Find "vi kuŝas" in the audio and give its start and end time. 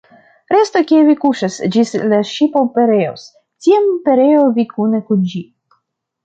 1.09-1.57